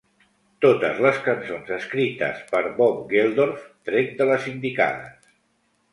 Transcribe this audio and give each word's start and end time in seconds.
Totes 0.65 1.01
les 1.05 1.19
cançons 1.27 1.69
escrites 1.77 2.41
per 2.53 2.63
Bob 2.79 3.05
Geldof 3.15 3.69
tret 3.91 4.17
de 4.23 4.29
les 4.31 4.49
indicades. 4.57 5.33